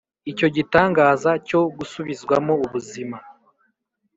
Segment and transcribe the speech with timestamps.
[0.31, 3.17] icyo gitangaza cyo gusubizwamo ubuzima.